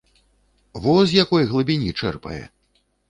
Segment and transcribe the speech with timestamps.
[0.85, 2.41] Во з якой глыбіні чэрпае!